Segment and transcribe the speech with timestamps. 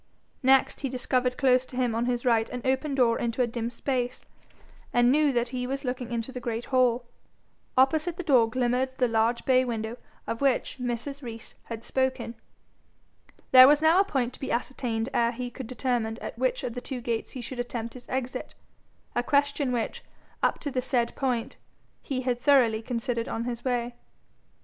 [0.41, 3.69] Next he discovered close to him on his right an open door into a dim
[3.69, 4.25] space,
[4.91, 7.05] and knew that he was looking into the great hall.
[7.77, 11.21] Opposite the door glimmered the large bay window of which Mrs.
[11.21, 12.33] Rees had spoken.
[13.51, 16.73] There was now a point to be ascertained ere he could determine at which of
[16.73, 18.55] the two gates he should attempt his exit
[19.13, 20.03] a question which,
[20.41, 21.57] up to the said point,
[22.01, 23.93] he had thoroughly considered on his way.